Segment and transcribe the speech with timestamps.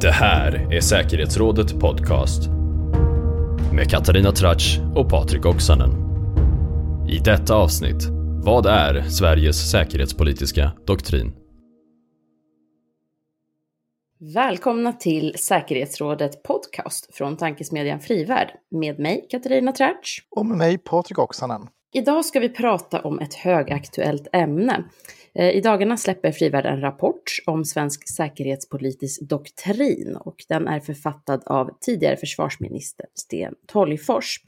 [0.00, 2.48] Det här är säkerhetsrådet podcast
[3.72, 5.90] med Katarina Tratsch och Patrik Oksanen.
[7.08, 8.06] I detta avsnitt,
[8.44, 11.32] vad är Sveriges säkerhetspolitiska doktrin?
[14.34, 20.22] Välkomna till säkerhetsrådet podcast från tankesmedjan Frivärd med mig Katarina Tratsch.
[20.30, 21.62] Och med mig Patrik Oksanen.
[21.92, 24.84] Idag ska vi prata om ett högaktuellt ämne.
[25.34, 31.42] Eh, I dagarna släpper Frivärd en rapport om svensk säkerhetspolitisk doktrin och den är författad
[31.46, 34.40] av tidigare försvarsminister Sten Tolgfors.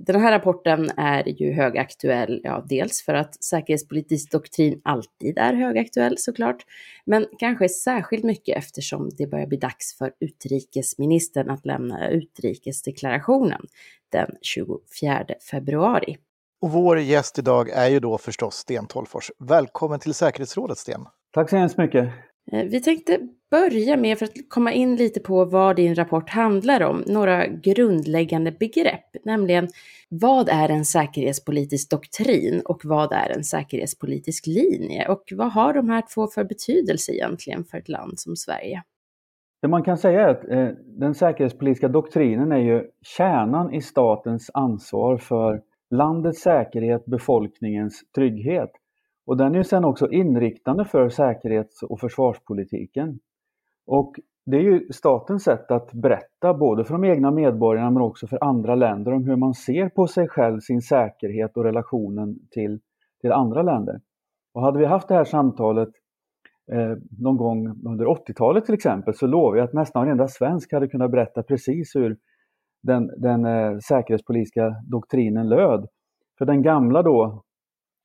[0.00, 6.18] Den här rapporten är ju högaktuell, ja dels för att säkerhetspolitisk doktrin alltid är högaktuell
[6.18, 6.62] såklart,
[7.06, 13.60] men kanske särskilt mycket eftersom det börjar bli dags för utrikesministern att lämna utrikesdeklarationen
[14.12, 16.16] den 24 februari.
[16.64, 19.30] Och vår gäst idag är ju då förstås Sten Tolfors.
[19.38, 21.00] Välkommen till säkerhetsrådet Sten.
[21.32, 22.04] Tack så hemskt mycket.
[22.52, 23.18] Eh, vi tänkte
[23.50, 28.52] börja med, för att komma in lite på vad din rapport handlar om, några grundläggande
[28.52, 29.68] begrepp, nämligen
[30.08, 35.88] vad är en säkerhetspolitisk doktrin och vad är en säkerhetspolitisk linje och vad har de
[35.88, 38.82] här två för betydelse egentligen för ett land som Sverige?
[39.62, 44.50] Det man kan säga är att eh, den säkerhetspolitiska doktrinen är ju kärnan i statens
[44.54, 45.62] ansvar för
[45.96, 48.70] landets säkerhet, befolkningens trygghet.
[49.26, 53.18] Och den är ju sen också inriktande för säkerhets och försvarspolitiken.
[53.86, 54.14] Och
[54.46, 58.44] det är ju statens sätt att berätta, både för de egna medborgarna men också för
[58.44, 62.80] andra länder, om hur man ser på sig själv, sin säkerhet och relationen till,
[63.20, 64.00] till andra länder.
[64.54, 65.88] Och hade vi haft det här samtalet
[66.72, 70.88] eh, någon gång under 80-talet till exempel, så lovar jag att nästan varenda svensk hade
[70.88, 72.16] kunnat berätta precis hur
[72.84, 75.86] den, den eh, säkerhetspolitiska doktrinen löd.
[76.38, 77.42] För den gamla då,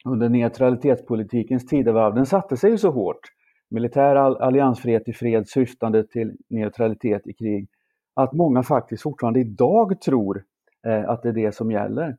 [0.05, 3.19] under neutralitetspolitikens tidevarv, den satte sig ju så hårt.
[3.69, 7.69] Militär alliansfrihet i fred syftande till neutralitet i krig.
[8.13, 10.43] Att många faktiskt fortfarande idag tror
[10.87, 12.17] eh, att det är det som gäller.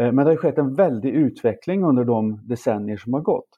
[0.00, 3.48] Eh, men det har skett en väldig utveckling under de decennier som har gått.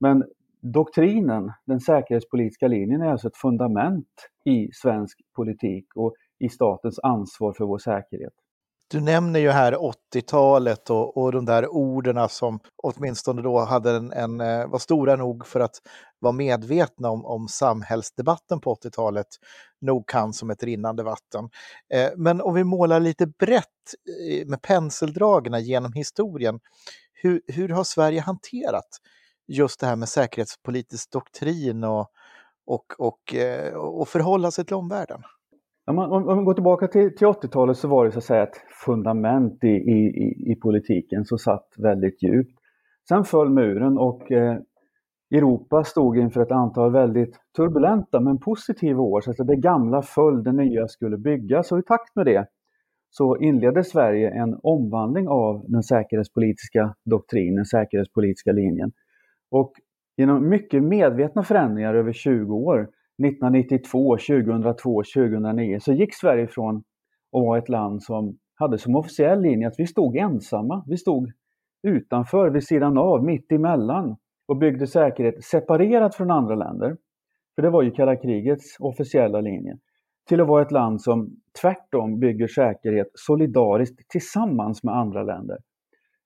[0.00, 0.24] Men
[0.60, 7.52] doktrinen, den säkerhetspolitiska linjen, är alltså ett fundament i svensk politik och i statens ansvar
[7.52, 8.32] för vår säkerhet.
[8.90, 14.12] Du nämner ju här 80-talet och, och de där orden som åtminstone då hade en,
[14.12, 15.76] en, eh, var stora nog för att
[16.18, 19.26] vara medvetna om, om samhällsdebatten på 80-talet
[19.80, 21.50] nog kan som ett rinnande vatten.
[21.94, 23.66] Eh, men om vi målar lite brett
[24.46, 26.60] med penseldragen genom historien,
[27.12, 28.88] hur, hur har Sverige hanterat
[29.48, 32.10] just det här med säkerhetspolitisk doktrin och,
[32.66, 35.22] och, och, eh, och förhålla sig till omvärlden?
[35.86, 38.42] Om man, om man går tillbaka till, till 80-talet så var det så att säga
[38.42, 42.58] ett fundament i, i, i politiken som satt väldigt djupt.
[43.08, 44.58] Sen föll muren och eh,
[45.30, 49.20] Europa stod inför ett antal väldigt turbulenta men positiva år.
[49.20, 52.46] Så att det gamla föll, det nya skulle byggas och i takt med det
[53.10, 58.92] så inledde Sverige en omvandling av den säkerhetspolitiska doktrinen, den säkerhetspolitiska linjen.
[59.50, 59.72] Och
[60.16, 62.88] genom mycket medvetna förändringar över 20 år
[63.24, 69.40] 1992, 2002, 2009 så gick Sverige från att vara ett land som hade som officiell
[69.42, 70.84] linje att vi stod ensamma.
[70.86, 71.32] Vi stod
[71.82, 74.16] utanför, vid sidan av, mitt emellan
[74.48, 76.96] och byggde säkerhet separerat från andra länder.
[77.54, 79.78] För det var ju kalla krigets officiella linje.
[80.28, 85.58] Till att vara ett land som tvärtom bygger säkerhet solidariskt tillsammans med andra länder.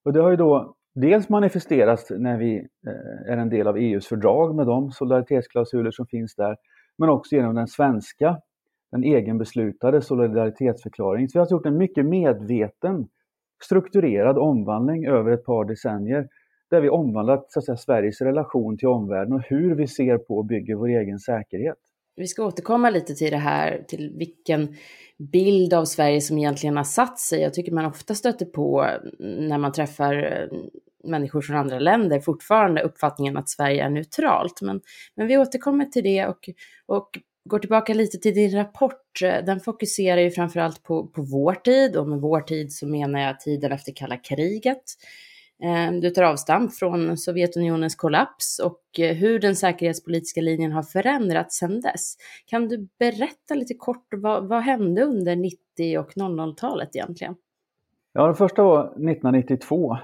[0.04, 2.56] Och det har ju då dels manifesterats när vi
[2.86, 6.56] eh, är en del av EUs fördrag med de solidaritetsklausuler som finns där
[6.98, 8.40] men också genom den svenska,
[8.92, 11.28] den egenbeslutade solidaritetsförklaringen.
[11.28, 13.08] Så vi har alltså gjort en mycket medveten,
[13.64, 16.28] strukturerad omvandling över ett par decennier
[16.70, 20.36] där vi omvandlat så att säga, Sveriges relation till omvärlden och hur vi ser på
[20.36, 21.78] och bygger vår egen säkerhet.
[22.16, 24.68] Vi ska återkomma lite till det här, till vilken
[25.18, 27.40] bild av Sverige som egentligen har satt sig.
[27.40, 28.86] Jag tycker man ofta stöter på
[29.18, 30.58] när man träffar eh,
[31.04, 34.62] människor från andra länder fortfarande uppfattningen att Sverige är neutralt.
[34.62, 34.80] Men,
[35.14, 36.48] men vi återkommer till det och,
[36.86, 39.20] och går tillbaka lite till din rapport.
[39.20, 43.40] Den fokuserar ju framförallt på, på vår tid och med vår tid så menar jag
[43.40, 44.82] tiden efter kalla kriget.
[45.62, 51.58] Eh, du tar avstamp från Sovjetunionens kollaps och eh, hur den säkerhetspolitiska linjen har förändrats
[51.58, 52.16] sedan dess.
[52.46, 57.34] Kan du berätta lite kort vad, vad hände under 90 och 00-talet egentligen?
[58.12, 59.96] Ja, det första var 1992.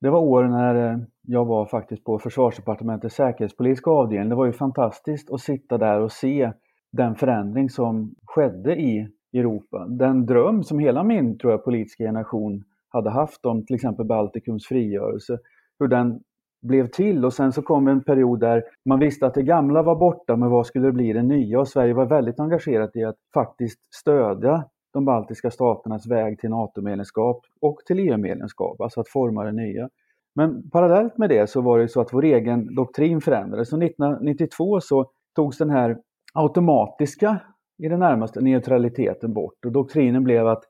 [0.00, 4.28] Det var år när eh, jag var faktiskt på Försvarsdepartementets säkerhetspolitiska avdelning.
[4.28, 6.52] Det var ju fantastiskt att sitta där och se
[6.92, 9.86] den förändring som skedde i Europa.
[9.88, 14.66] Den dröm som hela min tror jag, politiska generation hade haft om till exempel Baltikums
[14.66, 15.38] frigörelse,
[15.78, 16.20] hur den
[16.62, 19.96] blev till och sen så kom en period där man visste att det gamla var
[19.96, 23.16] borta men vad skulle det bli det nya och Sverige var väldigt engagerat i att
[23.34, 29.52] faktiskt stödja de baltiska staternas väg till NATO-medlemskap och till EU-medlemskap, alltså att forma det
[29.52, 29.88] nya.
[30.34, 33.68] Men parallellt med det så var det så att vår egen doktrin förändrades.
[33.68, 35.98] Så 1992 så togs den här
[36.34, 37.38] automatiska,
[37.78, 40.64] i det närmaste, neutraliteten bort och doktrinen blev att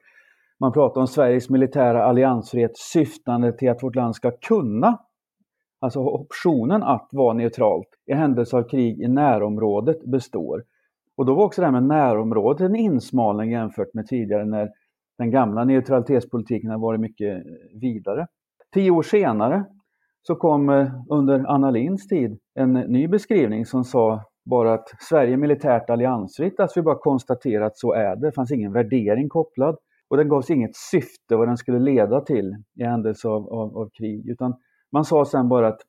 [0.60, 4.98] man pratar om Sveriges militära alliansfrihet syftande till att vårt land ska kunna,
[5.80, 10.64] alltså optionen att vara neutralt i händelse av krig i närområdet består.
[11.20, 14.70] Och då var också det här med närområdet en insmalning jämfört med tidigare när
[15.18, 17.42] den gamla neutralitetspolitiken har varit mycket
[17.80, 18.26] vidare.
[18.74, 19.64] Tio år senare
[20.22, 25.32] så kom eh, under Anna Linds tid en ny beskrivning som sa bara att Sverige
[25.32, 28.26] är militärt alliansfritt, alltså vi bara konstaterar att så är det.
[28.26, 29.76] Det fanns ingen värdering kopplad
[30.10, 33.88] och den gavs inget syfte vad den skulle leda till i händelse av, av, av
[33.98, 34.28] krig.
[34.28, 34.54] Utan
[34.92, 35.80] man sa sen bara att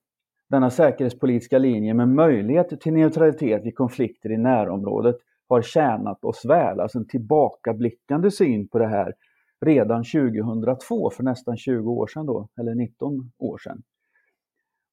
[0.52, 5.16] denna säkerhetspolitiska linje med möjlighet till neutralitet vid konflikter i närområdet
[5.50, 6.80] har tjänat oss väl.
[6.80, 9.14] Alltså en tillbakablickande syn på det här
[9.66, 13.82] redan 2002, för nästan 20 år sedan då, eller 19 år sedan.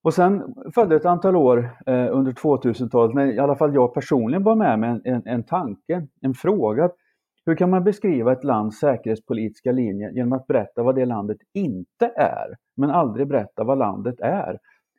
[0.02, 4.43] Och sen följde ett antal år eh, under 2000-talet när i alla fall jag personligen
[4.43, 6.90] var med med en, en, en tanke, en fråga.
[7.46, 12.06] Hur kan man beskriva ett lands säkerhetspolitiska linje genom att berätta vad det landet inte
[12.16, 14.58] är, men aldrig berätta vad landet är?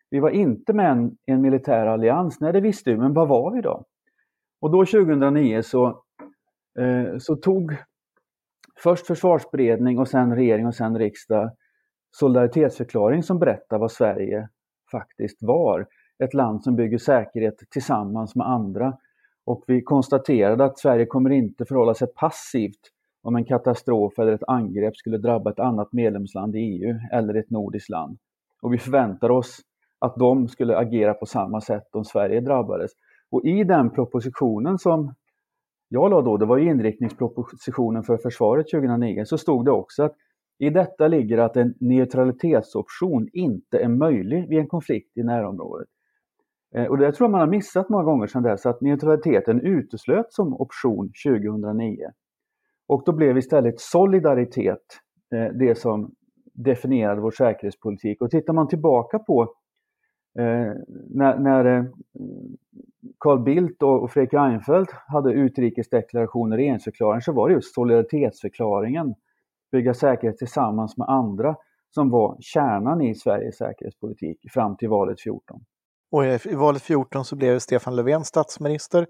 [0.09, 3.27] Vi var inte med i en, en militär allians, nej det visste vi, men vad
[3.27, 3.85] var vi då?
[4.61, 5.87] Och då 2009 så,
[6.79, 7.75] eh, så tog
[8.83, 11.51] först försvarsberedning och sen regering och sen riksdag
[12.11, 14.49] solidaritetsförklaring som berättar vad Sverige
[14.91, 15.87] faktiskt var.
[16.23, 18.97] Ett land som bygger säkerhet tillsammans med andra.
[19.45, 22.91] Och vi konstaterade att Sverige kommer inte förhålla sig passivt
[23.23, 27.49] om en katastrof eller ett angrepp skulle drabba ett annat medlemsland i EU eller ett
[27.49, 28.17] nordiskt land.
[28.61, 29.61] Och vi förväntar oss
[29.99, 32.91] att de skulle agera på samma sätt om Sverige drabbades.
[33.31, 35.13] Och i den propositionen som
[35.89, 40.15] jag la då, det var inriktningspropositionen för försvaret 2009, så stod det också att
[40.59, 45.87] i detta ligger att en neutralitetsoption inte är möjlig vid en konflikt i närområdet.
[46.75, 50.35] Eh, och det tror jag man har missat många gånger sedan dess, att neutraliteten uteslöts
[50.35, 51.97] som option 2009.
[52.87, 54.85] Och då blev istället solidaritet
[55.35, 56.11] eh, det som
[56.53, 58.21] definierade vår säkerhetspolitik.
[58.21, 59.53] Och tittar man tillbaka på
[60.39, 60.73] eh,
[61.09, 61.83] när, när eh,
[63.19, 69.15] Carl Bildt och Fredrik Reinfeldt hade utrikesdeklarationer i regeringsförklaringen så var det just solidaritetsförklaringen,
[69.71, 71.55] bygga säkerhet tillsammans med andra,
[71.89, 75.61] som var kärnan i Sveriges säkerhetspolitik fram till valet 14.
[76.11, 79.07] Och i valet 14 så blev Stefan Löfven statsminister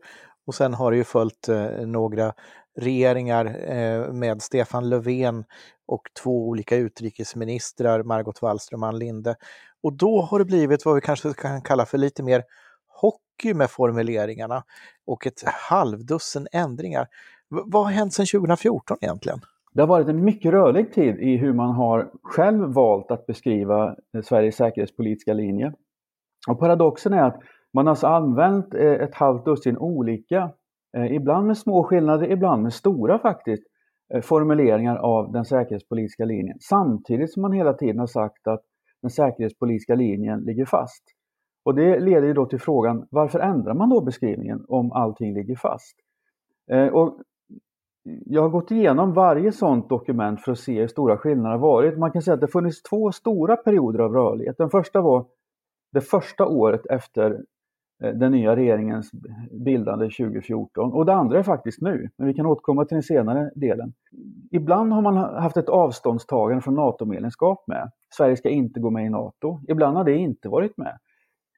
[0.48, 2.34] och sen har det ju följt eh, några
[2.80, 5.44] regeringar eh, med Stefan Löfven
[5.88, 9.36] och två olika utrikesministrar, Margot Wallström och Ann Linde.
[9.84, 12.44] Och då har det blivit vad vi kanske kan kalla för lite mer
[12.88, 14.64] hockey med formuleringarna
[15.08, 17.08] och ett halvdussin ändringar.
[17.50, 19.40] V vad har hänt sedan 2014 egentligen?
[19.74, 23.96] Det har varit en mycket rörlig tid i hur man har själv valt att beskriva
[24.16, 25.74] eh, Sveriges säkerhetspolitiska linje.
[26.50, 27.40] Och paradoxen är att
[27.74, 30.52] man har alltså använt eh, ett halvt dussin olika,
[30.98, 33.64] eh, ibland med små skillnader, ibland med stora faktiskt,
[34.14, 36.58] eh, formuleringar av den säkerhetspolitiska linjen.
[36.60, 38.62] Samtidigt som man hela tiden har sagt att
[39.02, 41.04] den säkerhetspolitiska linjen ligger fast.
[41.66, 45.56] Och det leder ju då till frågan, varför ändrar man då beskrivningen om allting ligger
[45.56, 45.96] fast?
[46.92, 47.20] Och
[48.26, 51.98] jag har gått igenom varje sådant dokument för att se hur stora skillnaderna har varit.
[51.98, 54.58] Man kan säga att det funnits två stora perioder av rörlighet.
[54.58, 55.26] Den första var
[55.92, 57.44] det första året efter
[58.04, 59.12] eh, den nya regeringens
[59.66, 63.52] bildande 2014 och det andra är faktiskt nu, men vi kan återkomma till den senare
[63.56, 63.94] delen.
[64.52, 67.92] Ibland har man haft ett avståndstagande från NATO-medlemskap med.
[68.14, 69.60] Sverige ska inte gå med i NATO.
[69.68, 70.98] Ibland har det inte varit med.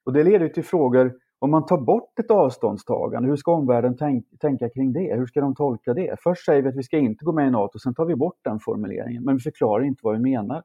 [0.05, 4.25] Och det leder till frågor, om man tar bort ett avståndstagande, hur ska omvärlden tänk,
[4.39, 5.15] tänka kring det?
[5.15, 6.15] Hur ska de tolka det?
[6.23, 8.39] Först säger vi att vi ska inte gå med i NATO, sen tar vi bort
[8.43, 10.63] den formuleringen, men vi förklarar inte vad vi menar.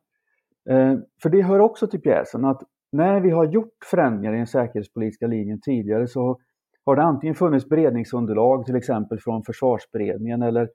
[0.71, 2.63] Eh, för det hör också till pjäsen att
[2.93, 6.39] när vi har gjort förändringar i den säkerhetspolitiska linjen tidigare så
[6.85, 10.69] har det antingen funnits beredningsunderlag, till exempel från försvarsberedningen eller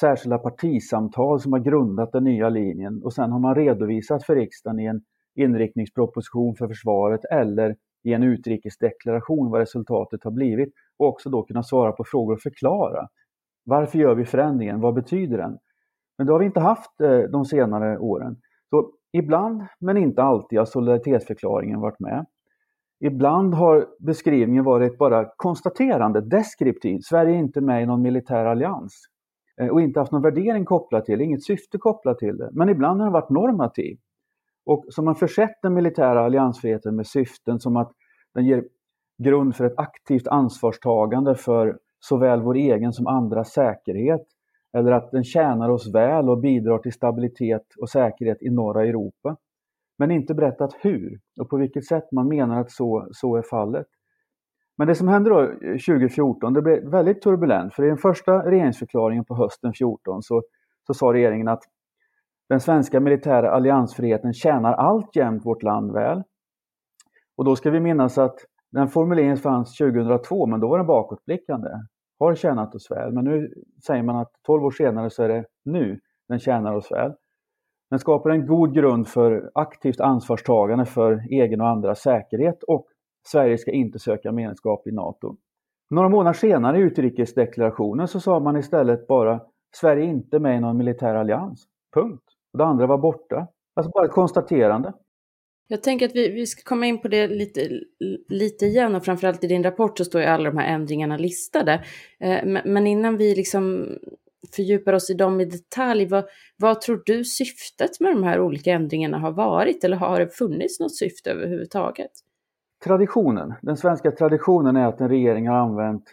[0.00, 4.80] särskilda partisamtal som har grundat den nya linjen och sen har man redovisat för riksdagen
[4.80, 5.00] i en
[5.34, 11.62] inriktningsproposition för försvaret eller i en utrikesdeklaration vad resultatet har blivit och också då kunna
[11.62, 13.08] svara på frågor och förklara.
[13.64, 14.80] Varför gör vi förändringen?
[14.80, 15.58] Vad betyder den?
[16.18, 18.36] Men det har vi inte haft eh, de senare åren.
[19.16, 22.26] Ibland, men inte alltid, har solidaritetsförklaringen varit med.
[23.00, 26.98] Ibland har beskrivningen varit bara konstaterande, deskriptiv.
[27.02, 28.92] Sverige är inte med i någon militär allians
[29.60, 32.50] eh, och inte haft någon värdering kopplad till det, inget syfte kopplat till det.
[32.52, 33.98] Men ibland har den varit normativ.
[34.66, 37.92] Och som man försett den militära alliansfriheten med syften som att
[38.34, 38.64] den ger
[39.22, 44.26] grund för ett aktivt ansvarstagande för såväl vår egen som andras säkerhet,
[44.76, 49.36] eller att den tjänar oss väl och bidrar till stabilitet och säkerhet i norra Europa.
[49.98, 53.86] Men inte berättat hur och på vilket sätt man menar att så, så är fallet.
[54.78, 58.50] Men det som hände då eh, 2014, det blev väldigt turbulent, för i den första
[58.50, 60.42] regeringsförklaringen på hösten 2014 så,
[60.86, 61.62] så sa regeringen att
[62.48, 66.22] den svenska militära alliansfriheten tjänar alltjämt vårt land väl.
[67.36, 68.36] Och då ska vi minnas att
[68.70, 71.68] den formuleringen fanns 2002, men då var den bakåtblickande.
[72.18, 73.54] Har tjänat oss väl, men nu
[73.86, 77.12] säger man att 12 år senare så är det nu den tjänar oss väl.
[77.90, 82.86] Den skapar en god grund för aktivt ansvarstagande för egen och andras säkerhet och
[83.26, 85.36] Sverige ska inte söka medlemskap i NATO.
[85.90, 89.40] Några månader senare i utrikesdeklarationen så sa man istället bara
[89.76, 91.64] Sverige är inte med i någon militär allians.
[91.94, 92.24] Punkt.
[92.52, 93.48] Och det andra var borta.
[93.74, 94.92] Alltså bara ett konstaterande.
[95.68, 97.80] Jag tänker att vi, vi ska komma in på det lite,
[98.28, 101.84] lite igen och framförallt i din rapport så står ju alla de här ändringarna listade.
[102.20, 103.88] Eh, men innan vi liksom
[104.56, 106.24] fördjupar oss i dem i detalj, vad,
[106.56, 109.84] vad tror du syftet med de här olika ändringarna har varit?
[109.84, 112.10] Eller har det funnits något syfte överhuvudtaget?
[112.84, 116.04] Traditionen, den svenska traditionen är att en regering har använt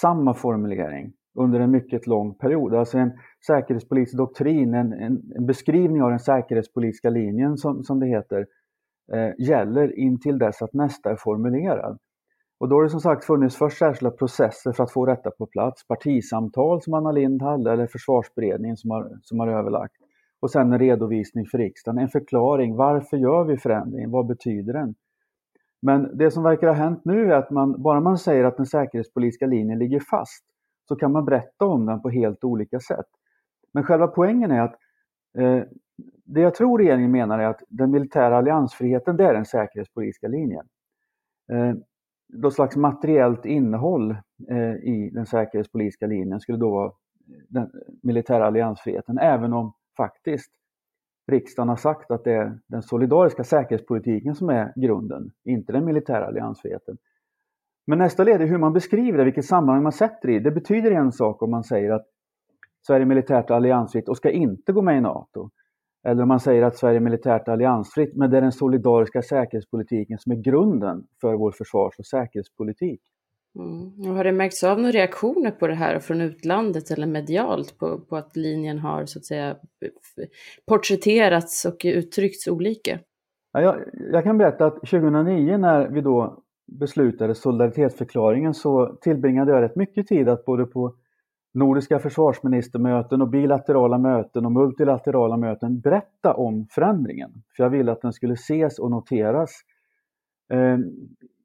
[0.00, 2.74] samma formulering under en mycket lång period.
[2.74, 3.12] Alltså en
[3.46, 8.46] säkerhetspolitisk doktrin, en, en, en beskrivning av den säkerhetspolitiska linjen som, som det heter,
[9.12, 11.98] eh, gäller intill dess att nästa är formulerad.
[12.58, 15.46] Och då har det som sagt funnits först särskilda processer för att få detta på
[15.46, 15.86] plats.
[15.86, 19.94] Partisamtal som Anna Lind hade eller försvarsberedningen som har, som har överlagt.
[20.40, 22.76] Och sen en redovisning för riksdagen, en förklaring.
[22.76, 24.10] Varför gör vi förändringen?
[24.10, 24.94] Vad betyder den?
[25.82, 28.66] Men det som verkar ha hänt nu är att man, bara man säger att den
[28.66, 30.44] säkerhetspolitiska linjen ligger fast
[30.88, 33.06] så kan man berätta om den på helt olika sätt.
[33.72, 34.74] Men själva poängen är att
[35.38, 35.62] eh,
[36.34, 40.66] det jag tror regeringen menar är att den militära alliansfriheten, det är den säkerhetspolitiska linjen.
[41.52, 41.74] Eh,
[42.28, 44.10] något slags materiellt innehåll
[44.48, 46.92] eh, i den säkerhetspolitiska linjen skulle då vara eh,
[47.48, 47.70] den
[48.02, 50.52] militära alliansfriheten, även om faktiskt
[51.30, 56.26] riksdagen har sagt att det är den solidariska säkerhetspolitiken som är grunden, inte den militära
[56.26, 56.98] alliansfriheten.
[57.86, 60.38] Men nästa led är hur man beskriver det, vilket sammanhang man sätter i.
[60.38, 62.06] Det betyder en sak om man säger att
[62.86, 65.50] Sverige är militärt alliansfritt och ska inte gå med i NATO.
[66.08, 70.18] Eller om man säger att Sverige är militärt alliansfritt, men det är den solidariska säkerhetspolitiken
[70.18, 73.00] som är grunden för vår försvars och säkerhetspolitik.
[73.58, 74.16] Mm.
[74.16, 78.16] Har det märkts av några reaktioner på det här från utlandet eller medialt på, på
[78.16, 79.56] att linjen har så att säga
[80.68, 82.98] porträtterats och uttryckts olika?
[83.52, 83.76] Ja, jag,
[84.12, 86.42] jag kan berätta att 2009 när vi då
[86.72, 90.94] beslutade solidaritetsförklaringen så tillbringade jag rätt mycket tid att både på
[91.54, 97.30] nordiska försvarsministermöten och bilaterala möten och multilaterala möten berätta om förändringen.
[97.56, 99.50] För jag ville att den skulle ses och noteras
[100.52, 100.78] eh,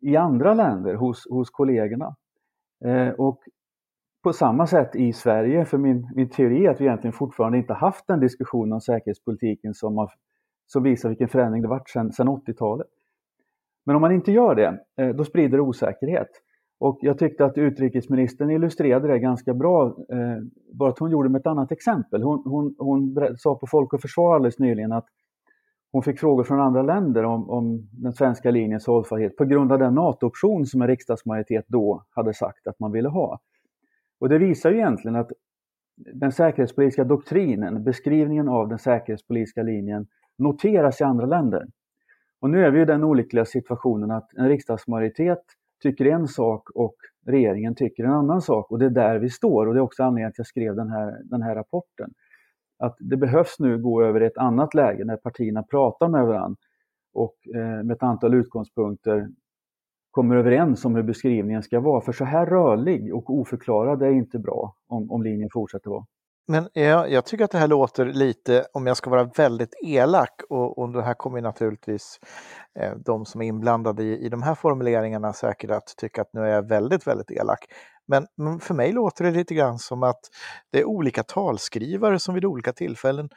[0.02, 2.16] i andra länder hos, hos kollegorna.
[2.86, 3.40] Eh, och
[4.24, 7.74] på samma sätt i Sverige, för min, min teori är att vi egentligen fortfarande inte
[7.74, 10.12] haft den diskussion om säkerhetspolitiken som, har,
[10.66, 12.88] som visar vilken förändring det varit sedan 80-talet.
[13.86, 16.28] Men om man inte gör det, eh, då sprider det osäkerhet.
[16.80, 20.38] Och jag tyckte att utrikesministern illustrerade det ganska bra, eh,
[20.74, 22.24] bara att hon gjorde med ett annat exempel.
[22.24, 25.06] Hon, hon, hon sa på Folk och Försvar alldeles nyligen att
[25.92, 29.80] hon fick frågor från andra länder om, om den svenska linjens hållbarhet på grund av
[29.80, 33.40] den NATO-option som en riksdagsmajoritet då hade sagt att man ville ha.
[34.20, 35.32] Och det visar ju egentligen att
[35.96, 41.68] den säkerhetspolitiska doktrinen, beskrivningen av den säkerhetspolitiska linjen, noteras i andra länder.
[42.40, 45.44] Och nu är vi i den olyckliga situationen att en riksdagsmajoritet
[45.84, 49.68] tycker en sak och regeringen tycker en annan sak och det är där vi står
[49.68, 52.14] och det är också anledningen till att jag skrev den här, den här rapporten.
[52.80, 56.58] Att det behövs nu gå över ett annat läge när partierna pratar med varandra
[57.14, 59.28] och eh, med ett antal utgångspunkter
[60.12, 62.02] kommer överens om hur beskrivningen ska vara.
[62.02, 66.06] För så här rörlig och oförklarad är inte bra om, om linjen fortsätter vara.
[66.48, 70.42] Men jag, jag, tycker att det här låter lite, om jag ska vara väldigt elak,
[70.50, 72.20] och, och det här kommer naturligtvis
[72.80, 76.42] eh, de som är inblandade i, i de här formuleringarna säkert att tycka att nu
[76.42, 77.60] är jag väldigt, väldigt elak.
[78.08, 80.20] Men, men för mig låter det lite grann som att
[80.72, 83.30] det är olika talskrivare som vid olika tillfällen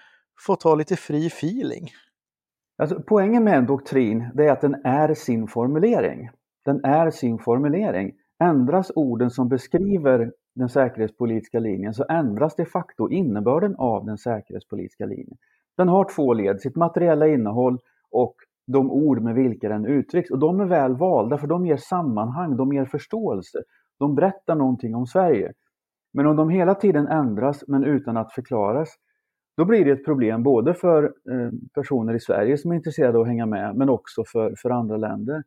[0.47, 1.91] får ta lite fri feeling.
[2.79, 6.31] Alltså, poängen med en doktrin det är att den är sin formulering.
[6.65, 8.13] Den är sin formulering.
[8.45, 15.07] Ändras orden som beskriver den säkerhetspolitiska linjen så ändras de facto innebörden av den säkerhetspolitiska
[15.07, 15.37] linjen.
[15.77, 17.79] Den har två led, sitt materiella innehåll
[18.11, 18.35] och
[18.67, 20.31] de ord med vilka den uttrycks.
[20.31, 23.59] Och de är väl valda för de ger sammanhang, de ger förståelse.
[23.99, 25.53] De berättar någonting om Sverige.
[26.13, 28.89] Men om de hela tiden ändras men utan att förklaras,
[29.57, 33.23] då blir det ett problem både för eh, personer i Sverige som är intresserade av
[33.23, 35.43] att hänga med, men också för, för andra länder.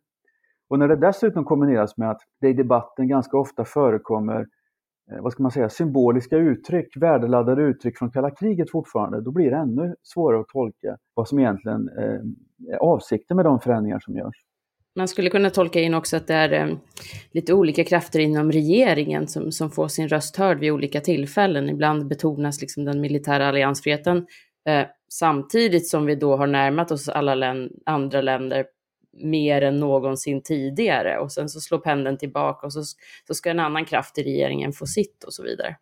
[0.67, 4.45] Och när det dessutom kombineras med att det i debatten ganska ofta förekommer eh,
[5.11, 9.51] Eh, vad ska man säga, symboliska uttryck, värdeladdade uttryck från kalla kriget fortfarande, då blir
[9.51, 14.15] det ännu svårare att tolka vad som egentligen eh, är avsikten med de förändringar som
[14.15, 14.35] görs.
[14.95, 16.75] Man skulle kunna tolka in också att det är eh,
[17.31, 21.69] lite olika krafter inom regeringen som, som får sin röst hörd vid olika tillfällen.
[21.69, 24.17] Ibland betonas liksom den militära alliansfriheten
[24.67, 28.65] eh, samtidigt som vi då har närmat oss alla län andra länder
[29.13, 32.83] mer än någonsin tidigare och sen så slår pendeln tillbaka och så,
[33.27, 35.75] så ska en annan kraft i regeringen få sitt och så vidare.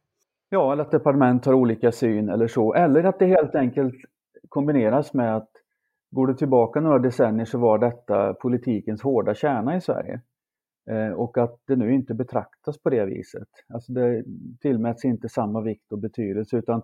[0.50, 3.96] Ja, eller att departement har olika syn eller så, eller att det helt enkelt
[4.50, 5.50] kombineras med att
[6.12, 10.22] Går du tillbaka några decennier så var detta politikens hårda kärna i Sverige.
[10.90, 13.48] Eh, och att det nu inte betraktas på det viset.
[13.74, 14.24] Alltså det
[14.62, 16.82] tillmäts inte samma vikt och betydelse utan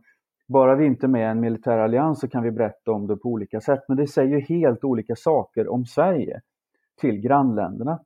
[0.47, 3.17] bara vi inte är med i en militär allians så kan vi berätta om det
[3.17, 3.83] på olika sätt.
[3.87, 6.41] Men det säger ju helt olika saker om Sverige
[7.01, 7.99] till grannländerna.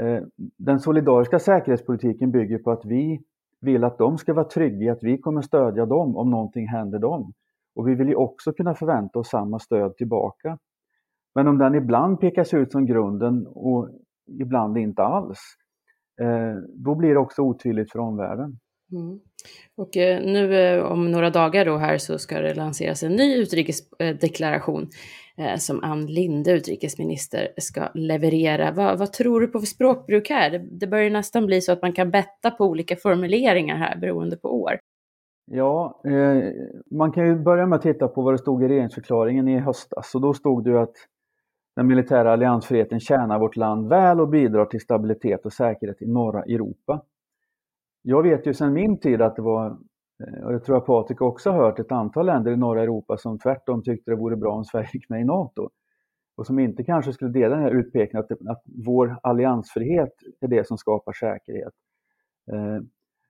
[0.00, 0.22] Eh,
[0.58, 3.22] den solidariska säkerhetspolitiken bygger på att vi
[3.60, 6.98] vill att de ska vara trygga i att vi kommer stödja dem om någonting händer
[6.98, 7.32] dem.
[7.74, 10.58] Och vi vill ju också kunna förvänta oss samma stöd tillbaka.
[11.34, 13.88] Men om den ibland pekas ut som grunden och
[14.26, 15.38] ibland inte alls,
[16.20, 18.58] eh, då blir det också otydligt för omvärlden.
[18.92, 19.20] Mm.
[19.76, 23.36] Och eh, nu eh, om några dagar då här så ska det lanseras en ny
[23.36, 24.88] utrikesdeklaration
[25.38, 28.72] eh, som Ann Linde, utrikesminister, ska leverera.
[28.72, 30.50] Vad, vad tror du på för språkbruk här?
[30.50, 34.36] Det, det börjar nästan bli så att man kan betta på olika formuleringar här beroende
[34.36, 34.78] på år.
[35.52, 36.52] Ja, eh,
[36.90, 40.14] man kan ju börja med att titta på vad det stod i regeringsförklaringen i höstas.
[40.14, 40.94] Och då stod det ju att
[41.76, 46.42] den militära alliansfriheten tjänar vårt land väl och bidrar till stabilitet och säkerhet i norra
[46.42, 47.02] Europa.
[48.02, 51.20] Jag vet ju sedan min tid att det var, eh, och jag tror att Patrik
[51.20, 54.52] också har hört, ett antal länder i norra Europa som tvärtom tyckte det vore bra
[54.52, 55.70] om Sverige gick med i NATO.
[56.36, 60.66] Och som inte kanske skulle dela den här utpekningen att, att vår alliansfrihet är det
[60.66, 61.72] som skapar säkerhet.
[62.52, 62.78] Eh,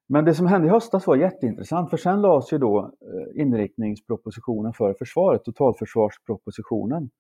[0.09, 4.73] men det som hände i höstas var jätteintressant för sen lades ju då eh, inriktningspropositionen
[4.73, 7.11] för försvaret, totalförsvarspropositionen.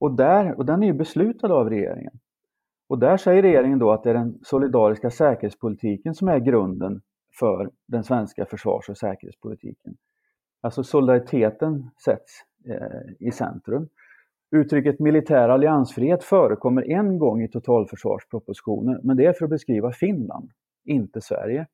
[0.00, 2.18] Och, där, och den är ju beslutad av regeringen.
[2.88, 7.00] Och där säger regeringen då att det är den solidariska säkerhetspolitiken som är grunden
[7.38, 9.96] för den svenska försvars och säkerhetspolitiken.
[10.60, 13.88] Alltså solidariteten sätts eh, i centrum.
[14.50, 20.50] Uttrycket militär alliansfrihet förekommer en gång i totalförsvarspropositionen, men det är för att beskriva Finland,
[20.84, 21.66] inte Sverige.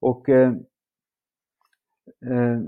[0.00, 0.52] Och eh,
[2.26, 2.60] eh,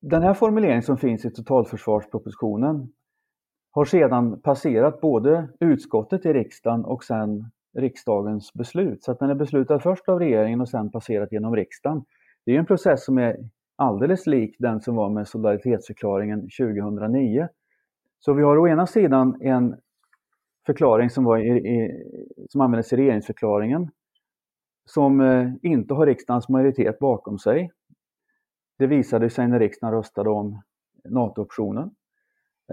[0.00, 2.92] Den här formuleringen som finns i totalförsvarspropositionen
[3.70, 9.04] har sedan passerat både utskottet i riksdagen och sen riksdagens beslut.
[9.04, 12.04] Så att den är beslutad först av regeringen och sen passerat genom riksdagen.
[12.46, 13.36] Det är en process som är
[13.76, 17.48] alldeles lik den som var med solidaritetsförklaringen 2009.
[18.18, 19.76] Så vi har å ena sidan en
[20.66, 22.04] förklaring som, var i, i,
[22.48, 23.90] som användes i regeringsförklaringen
[24.84, 27.70] som eh, inte har riksdagens majoritet bakom sig.
[28.78, 30.62] Det visade sig när riksdagen röstade om
[31.04, 31.90] NATO-optionen.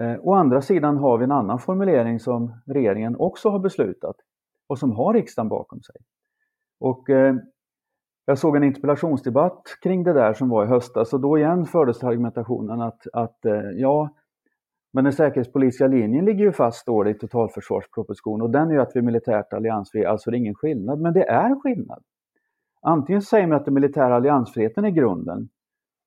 [0.00, 4.16] Eh, å andra sidan har vi en annan formulering som regeringen också har beslutat
[4.68, 5.96] och som har riksdagen bakom sig.
[6.80, 7.34] Och eh,
[8.24, 12.04] jag såg en interpellationsdebatt kring det där som var i höstas och då igen fördes
[12.04, 14.10] argumentationen att, att eh, ja,
[14.92, 18.80] men den säkerhetspolitiska linjen ligger ju fast, står det i totalförsvarspropositionen, och den är ju
[18.80, 21.00] att vi är militärt alliansfria, alltså det är ingen skillnad.
[21.00, 22.02] Men det är skillnad.
[22.82, 25.48] Antingen säger man att den militära alliansfriheten är grunden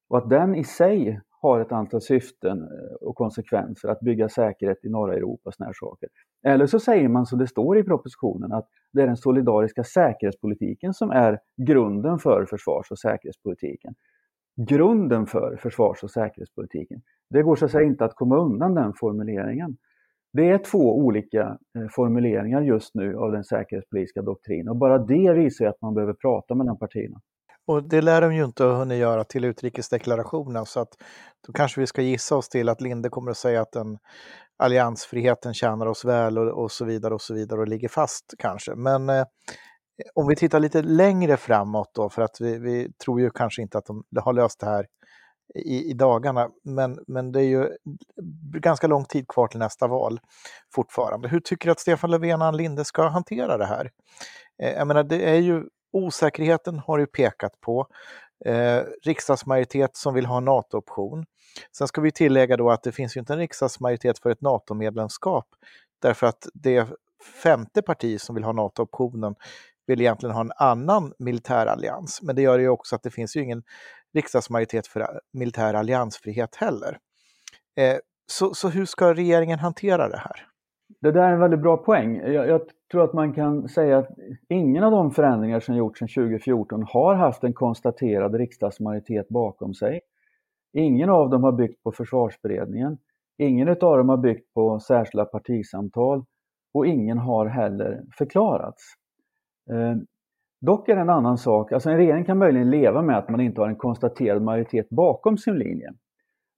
[0.09, 4.85] och att den i sig har ett antal syften eh, och konsekvenser att bygga säkerhet
[4.85, 6.09] i norra Europa och såna här saker.
[6.43, 10.93] Eller så säger man som det står i propositionen att det är den solidariska säkerhetspolitiken
[10.93, 13.95] som är grunden för försvars och säkerhetspolitiken
[14.67, 17.01] grunden för försvars och säkerhetspolitiken.
[17.29, 19.77] Det går så att säga inte att komma undan den formuleringen.
[20.33, 25.33] Det är två olika eh, formuleringar just nu av den säkerhetspolitiska doktrinen och bara det
[25.33, 27.21] visar att man behöver prata mellan partierna.
[27.69, 30.89] Och det lär de ju inte ha hunnit göra till utrikesdeklarationen så att
[31.47, 33.97] då kanske vi ska gissa oss till att Linde kommer att säga att den
[34.57, 38.75] alliansfriheten tjänar oss väl och, och så vidare och så vidare och ligger fast kanske.
[38.75, 39.25] Men eh,
[40.15, 43.77] om vi tittar lite längre framåt då, för att vi, vi tror ju kanske inte
[43.77, 44.85] att de har löst det här
[45.55, 47.69] i, i, dagarna, men, men det är ju
[48.59, 50.19] ganska lång tid kvar till nästa val
[50.75, 51.27] fortfarande.
[51.27, 53.89] Hur tycker du att Stefan Löfven och Ann Linde ska hantera det här?
[54.63, 57.87] Eh, jag menar, det är ju osäkerheten har du pekat på.
[58.45, 61.25] Eh, riksdagsmajoritet som vill ha en NATO-option.
[61.77, 65.47] Sen ska vi tillägga då att det finns ju inte en riksdagsmajoritet för ett NATO-medlemskap
[66.01, 66.87] därför att det
[67.43, 69.35] femte parti som vill ha NATO-optionen
[69.87, 72.21] vill egentligen ha en annan militär allians.
[72.21, 73.63] Men det gör ju också att det finns ju ingen
[74.13, 76.97] riksdagsmajoritet för eh, militär alliansfrihet heller.
[77.77, 77.97] Eh,
[78.27, 80.48] så, så hur ska regeringen hantera det här?
[81.01, 82.15] Det där är en väldigt bra poäng.
[82.15, 84.09] Jag, jag, tror att man kan säga att
[84.49, 90.01] ingen av de förändringar som gjorts sedan 2014 har haft en konstaterad riksdagsmajoritet bakom sig.
[90.73, 92.97] Ingen av dem har byggt på försvarsberedningen.
[93.37, 96.25] Ingen av dem har byggt på särskilda partisamtal
[96.73, 98.83] och ingen har heller förklarats.
[99.71, 99.95] Eh,
[100.61, 103.39] dock är det en annan sak, alltså en regering kan möjligen leva med att man
[103.39, 105.93] inte har en konstaterad majoritet bakom sin linje.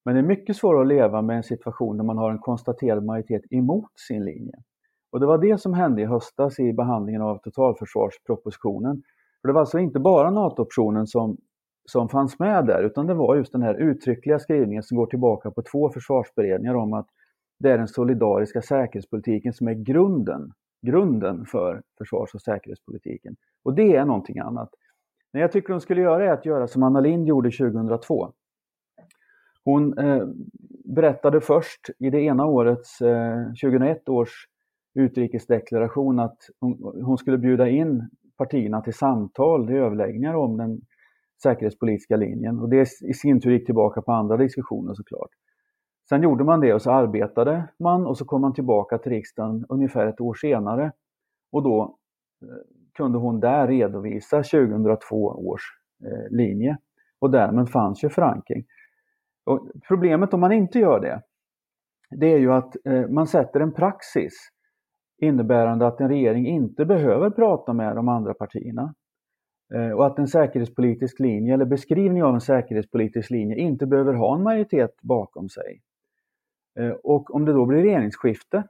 [0.06, 3.06] Men det är mycket svårare att leva med en situation där man har en konstaterad
[3.06, 4.54] majoritet emot sin linje.
[5.12, 9.04] Och det var det som hände i höstas i behandlingen av totalförsvarspropositionen.
[9.42, 11.38] För det var alltså inte bara NATO-optionen som,
[11.86, 15.52] som fanns med där, utan det var just den här uttryckliga skrivningen som går tillbaka
[15.52, 17.08] på två försvarsberedningar om att
[17.60, 20.52] det är den solidariska säkerhetspolitiken som är grunden,
[20.88, 23.36] grunden för försvars och säkerhetspolitiken.
[23.64, 24.70] Och det är någonting annat.
[25.34, 28.34] Det jag tycker de skulle göra är att göra som Anna Lindh gjorde 2002.
[29.66, 30.28] Hon eh,
[30.86, 34.48] berättade först i det ena årets, eh, 2001 års
[34.94, 40.82] utrikesdeklaration att hon, hon, skulle bjuda in partierna till samtal, till överläggningar om den
[41.44, 42.60] säkerhetspolitiska linjen.
[42.60, 45.30] Och det i sin tur gick tillbaka på andra diskussioner såklart.
[46.10, 49.66] Sen gjorde man det och så arbetade man och så kom man tillbaka till riksdagen
[49.70, 50.92] ungefär ett år senare.
[51.52, 51.98] Och då
[52.42, 52.48] eh,
[52.94, 55.62] kunde hon där redovisa 2002 års
[56.06, 56.78] eh, linje.
[57.20, 58.66] Och därmed fanns ju förankring.
[59.46, 61.22] Och problemet om man inte gör det,
[62.10, 64.34] det är ju att eh, man sätter en praxis
[65.22, 68.94] innebärande att en regering inte behöver prata med de andra partierna.
[69.74, 74.36] Eh, och att en säkerhetspolitisk linje eller beskrivning av en säkerhetspolitisk linje inte behöver ha
[74.36, 75.82] en majoritet bakom sig.
[76.80, 78.64] Eh, och om det då blir regeringsskifte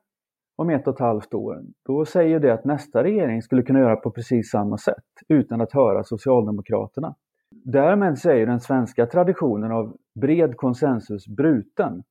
[0.55, 3.95] om ett och ett halvt år, då säger det att nästa regering skulle kunna göra
[3.95, 7.15] på precis samma sätt utan att höra Socialdemokraterna.
[7.51, 12.03] Därmed så är ju den svenska traditionen av bred konsensus bruten.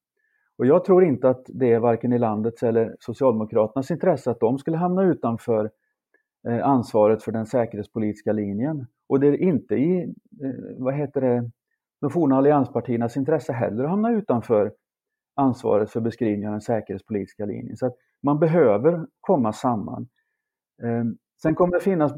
[0.59, 4.59] Och jag tror inte att det är varken i landets eller Socialdemokraternas intresse att de
[4.59, 5.71] skulle hamna utanför
[6.49, 8.87] eh, ansvaret för den säkerhetspolitiska linjen.
[9.09, 10.03] Och det är inte i,
[10.43, 11.51] eh, vad heter det,
[12.01, 14.73] de forna allianspartiernas intresse heller att hamna utanför
[15.37, 17.77] ansvaret för beskrivningen av den säkerhetspolitiska linjen.
[17.77, 20.09] Så att man behöver komma samman.
[20.83, 21.05] Eh,
[21.43, 22.13] sen kommer det finnas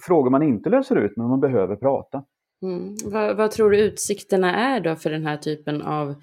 [0.00, 2.24] frågor man inte löser ut, men man behöver prata.
[2.62, 2.94] Mm.
[3.04, 6.14] Vad, vad, tror du utsikterna är då för den här typen av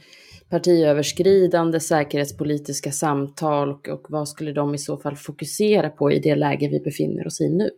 [0.50, 6.36] partiöverskridande säkerhetspolitiska samtal och, och vad skulle de i så fall fokusera på i det
[6.36, 7.70] läge vi befinner oss i nu?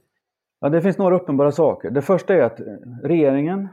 [0.59, 1.89] Ja, det finns några uppenbara saker.
[1.89, 2.65] Det första är att eh,
[3.03, 3.67] regeringen,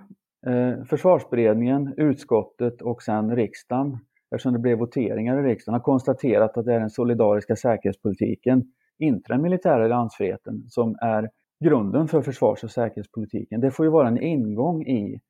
[0.47, 3.99] eh, försvarsberedningen, utskottet och sen riksdagen,
[4.35, 8.62] eftersom det blev voteringar i riksdagen, har konstaterat att det är den solidariska säkerhetspolitiken,
[8.99, 11.31] inte den militära alliansfriheten, som är
[11.64, 13.61] grunden för försvars och säkerhetspolitiken.
[13.61, 15.20] Det får ju vara en ingång i,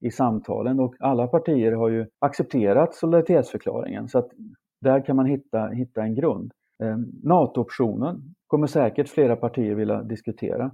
[0.00, 4.30] i samtalen och alla partier har ju accepterat solidaritetsförklaringen så att
[4.80, 6.52] där kan man hitta, hitta en grund.
[6.82, 10.70] Eh, NATO-optionen kommer säkert flera partier vilja diskutera.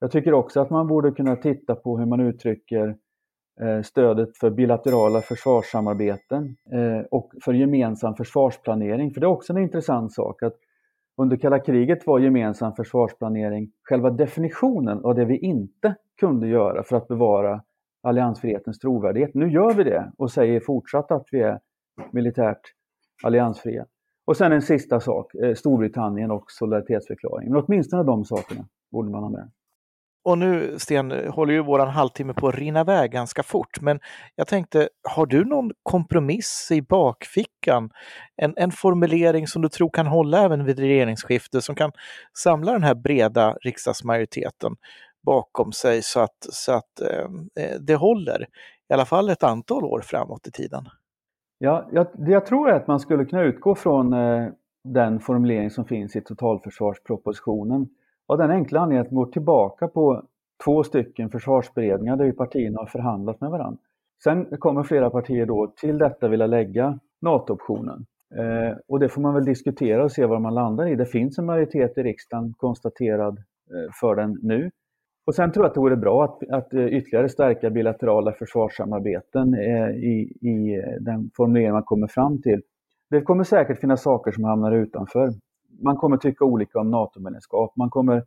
[0.00, 2.96] Jag tycker också att man borde kunna titta på hur man uttrycker
[3.60, 9.10] eh, stödet för bilaterala försvarssamarbeten eh, och för gemensam försvarsplanering.
[9.14, 10.56] För det är också en intressant sak att
[11.16, 16.96] under kalla kriget var gemensam försvarsplanering själva definitionen av det vi inte kunde göra för
[16.96, 17.62] att bevara
[18.02, 19.34] alliansfrihetens trovärdighet.
[19.34, 21.60] Nu gör vi det och säger fortsatt att vi är
[22.12, 22.60] militärt
[23.24, 23.86] alliansfria.
[24.26, 27.52] Och sen en sista sak, eh, Storbritannien och solidaritetsförklaringen.
[27.52, 29.50] Men åtminstone de sakerna borde man ha med.
[30.24, 34.00] Och nu Sten, håller ju våran halvtimme på att rinna iväg ganska fort, men
[34.36, 37.90] jag tänkte, har du någon kompromiss i bakfickan?
[38.36, 41.92] En, en formulering som du tror kan hålla även vid regeringsskifte, som kan
[42.38, 44.76] samla den här breda riksdagsmajoriteten
[45.26, 48.46] bakom sig så att, så att ehm, eh, det håller
[48.90, 50.84] i alla fall ett antal år framåt i tiden?
[51.58, 54.48] Ja, jag, jag tror att man skulle kunna utgå från eh,
[54.84, 57.88] den formulering som finns i totalförsvarspropositionen
[58.26, 60.22] av den enkla anledningen att man går tillbaka på
[60.64, 63.78] två stycken försvarsberedningar där ju partierna har förhandlat med varandra.
[64.24, 68.06] Sen kommer flera partier då till detta vilja lägga NATO-optionen.
[68.36, 70.96] Eh, och det får man väl diskutera och se var man landar i.
[70.96, 74.70] Det finns en majoritet i riksdagen konstaterad eh, för den nu.
[75.26, 79.54] Och sen tror jag att det vore bra att, att eh, ytterligare stärka bilaterala försvarssamarbeten
[79.54, 82.62] eh, i, i den formulering man kommer fram till.
[83.10, 85.30] Det kommer säkert finnas saker som hamnar utanför
[85.82, 87.76] man kommer tycka olika om NATO-medlemskap.
[87.76, 88.24] Man kommer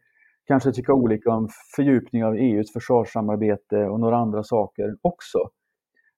[0.48, 5.40] kanske tycka olika om fördjupning av EUs försvarssamarbete och några andra saker också.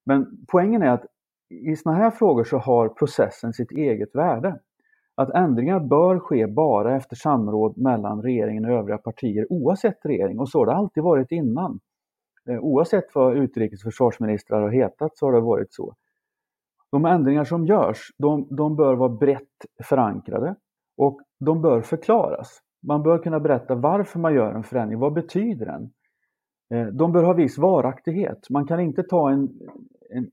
[0.06, 1.06] Men poängen är att
[1.50, 4.60] i sådana här frågor så har processen sitt eget värde.
[5.16, 10.50] Att ändringar bör ske bara efter samråd mellan regeringen och övriga partier oavsett regering och
[10.50, 11.80] så har det alltid varit innan.
[12.50, 15.96] Eh, oavsett vad utrikes försvarsministrar har hetat så har det varit så.
[16.92, 20.56] De ändringar som görs, de, de bör vara brett förankrade
[21.00, 22.60] och de bör förklaras.
[22.88, 25.92] Man bör kunna berätta varför man gör en förändring, vad betyder den?
[26.74, 28.50] Eh, de bör ha viss varaktighet.
[28.50, 29.50] Man kan inte ta en,
[30.10, 30.30] en,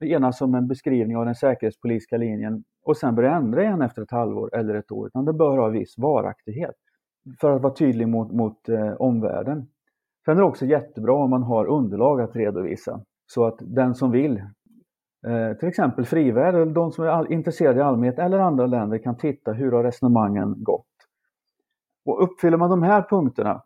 [0.00, 4.10] enas om en beskrivning av den säkerhetspolitiska linjen och sen börja ändra igen efter ett
[4.10, 6.74] halvår eller ett år, utan det bör ha viss varaktighet
[7.40, 9.66] för att vara tydlig mot, mot eh, omvärlden.
[10.24, 14.10] Sen är det också jättebra om man har underlag att redovisa så att den som
[14.10, 14.42] vill,
[15.26, 19.16] Eh, till exempel frivärd eller de som är intresserade i allmänhet eller andra länder kan
[19.16, 20.86] titta hur har resonemangen gått.
[22.04, 23.62] Och uppfyller man de här punkterna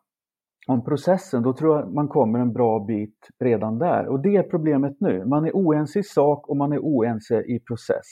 [0.67, 4.07] om processen, då tror jag man kommer en bra bit redan där.
[4.07, 5.25] Och det är problemet nu.
[5.25, 8.07] Man är oense i sak och man är oense i process.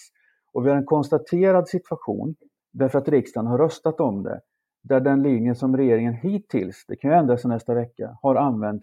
[0.52, 2.34] Och vi har en konstaterad situation,
[2.72, 4.40] därför att riksdagen har röstat om det,
[4.82, 8.82] där den linje som regeringen hittills, det kan ju ändras nästa vecka, har använt,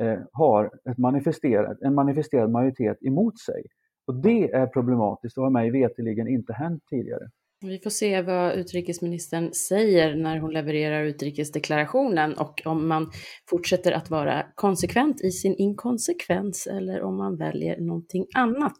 [0.00, 3.62] eh, har ett manifesterat, en manifesterad majoritet emot sig.
[4.06, 7.30] Och det är problematiskt och har mig veteligen inte hänt tidigare.
[7.60, 13.10] Vi får se vad utrikesministern säger när hon levererar utrikesdeklarationen och om man
[13.50, 18.76] fortsätter att vara konsekvent i sin inkonsekvens eller om man väljer någonting annat.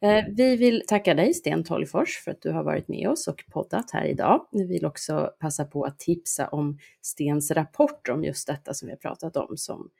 [0.00, 3.44] Eh, vi vill tacka dig Sten Tolgfors för att du har varit med oss och
[3.52, 4.46] poddat här idag.
[4.52, 8.92] Vi vill också passa på att tipsa om Stens rapport om just detta som vi
[8.92, 9.90] har pratat om som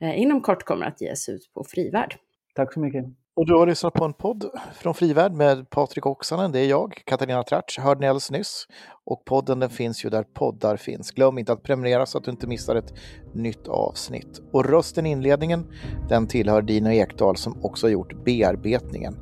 [0.00, 2.16] eh, inom kort kommer att ges ut på Frivärd.
[2.54, 3.04] Tack så mycket.
[3.36, 7.02] Och du har lyssnat på en podd från Frivärd med Patrik Oksanen, det är jag,
[7.06, 8.66] Katarina Tratsch, hörde ni alldeles nyss.
[9.04, 11.10] Och podden den finns ju där poddar finns.
[11.10, 12.94] Glöm inte att prenumerera så att du inte missar ett
[13.34, 14.40] nytt avsnitt.
[14.52, 15.66] Och rösten i inledningen,
[16.08, 19.16] den tillhör Dino Ekdahl som också har gjort bearbetningen.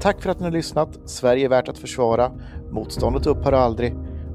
[0.00, 0.98] Tack för att ni har lyssnat.
[1.10, 2.32] Sverige är värt att försvara.
[2.72, 3.94] Motståndet upphör aldrig.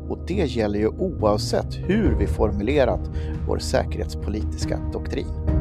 [0.09, 3.09] Och det gäller ju oavsett hur vi formulerat
[3.47, 5.54] vår säkerhetspolitiska doktrin.